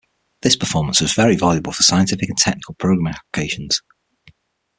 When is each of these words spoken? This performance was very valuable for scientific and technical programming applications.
This 0.41 0.55
performance 0.55 0.99
was 0.99 1.13
very 1.13 1.35
valuable 1.35 1.71
for 1.73 1.83
scientific 1.83 2.27
and 2.27 2.37
technical 2.39 2.73
programming 2.73 3.13
applications. 3.13 3.83